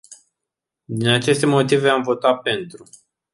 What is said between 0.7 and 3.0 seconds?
Din aceste motive, am votat pentru.